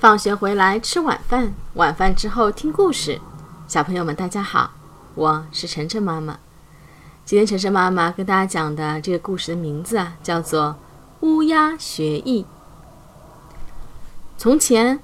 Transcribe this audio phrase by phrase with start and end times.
[0.00, 3.20] 放学回来吃晚饭，晚饭之后听故事。
[3.68, 4.70] 小朋友们，大家好，
[5.14, 6.38] 我是晨晨妈妈。
[7.26, 10.76] 今天晨晨妈妈跟大家讲的这个故事的名字啊，叫做
[11.26, 12.44] 《乌鸦学艺》。
[14.38, 15.00] 从前，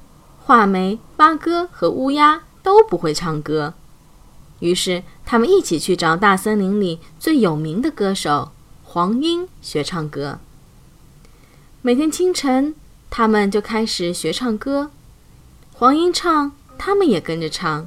[0.47, 3.75] 画眉、八哥和乌鸦都不会唱歌，
[4.61, 8.51] 于是他们一起去找大森林里最有名的歌手
[8.83, 10.39] 黄莺学唱歌。
[11.83, 12.75] 每天清晨。
[13.11, 14.91] 他们就开始学唱歌，
[15.73, 17.87] 黄莺唱，他们也跟着唱。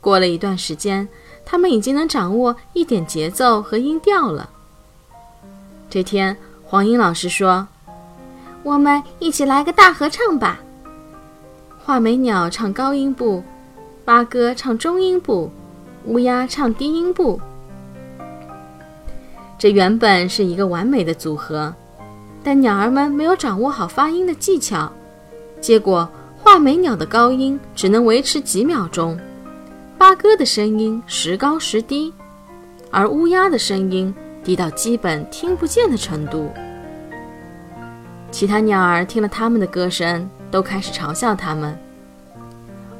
[0.00, 1.08] 过了一段时间，
[1.44, 4.50] 他们已经能掌握一点节奏和音调了。
[5.90, 7.68] 这天，黄莺老师说
[8.62, 10.60] ：“我们一起来个大合唱吧。”
[11.84, 13.42] 画眉鸟唱高音部，
[14.04, 15.50] 八哥唱中音部，
[16.04, 17.40] 乌鸦唱低音部。
[19.58, 21.74] 这原本是一个完美的组合。
[22.44, 24.92] 但鸟儿们没有掌握好发音的技巧，
[25.60, 29.18] 结果画眉鸟的高音只能维持几秒钟，
[29.96, 32.12] 八哥的声音时高时低，
[32.90, 34.12] 而乌鸦的声音
[34.42, 36.50] 低到基本听不见的程度。
[38.32, 41.78] 其他鸟儿听了他们的歌声，都开始嘲笑他们：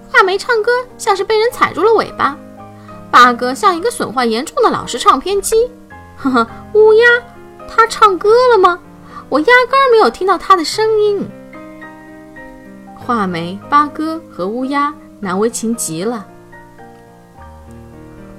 [0.08, 2.36] 画眉唱歌像是被人踩住了尾巴，
[3.10, 5.56] 八哥像一个损坏严重的老式唱片机，
[6.16, 7.04] 呵呵，乌鸦，
[7.66, 8.78] 它唱歌了吗？
[9.32, 11.26] 我压根儿没有听到他的声音。
[12.94, 16.26] 画眉、八哥和乌鸦难为情极了。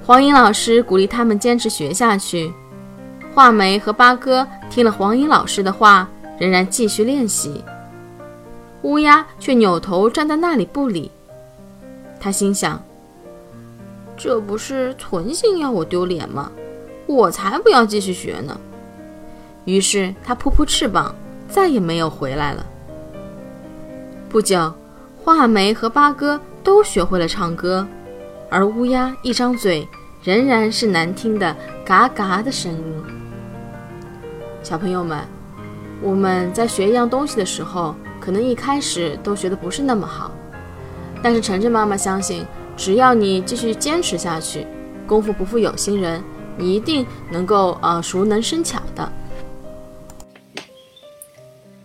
[0.06, 2.52] 黄莺老师鼓励他们坚持学下去。
[3.34, 7.64] 画眉和八哥听了黄莺老师的话，仍然继续练习。
[8.82, 11.10] 乌鸦却扭头站在那里不理。
[12.20, 12.80] 他心想：
[14.16, 16.52] 这不是存心要我丢脸吗？
[17.06, 18.56] 我才不要继续学呢。
[19.64, 21.14] 于是它扑扑翅膀，
[21.48, 22.64] 再也没有回来了。
[24.28, 24.72] 不久，
[25.22, 27.86] 画眉和八哥都学会了唱歌，
[28.50, 29.88] 而乌鸦一张嘴，
[30.22, 31.54] 仍然是难听的
[31.84, 33.02] “嘎嘎”的声音。
[34.62, 35.20] 小朋友们，
[36.02, 40.30] 我们在学一样东西的时候，可能一开始都学的不是那么好，
[41.22, 42.44] 但是晨晨妈妈相信，
[42.76, 44.66] 只要你继续坚持下去，
[45.06, 46.22] 功夫不负有心人，
[46.56, 49.10] 你一定能够呃熟能生巧的。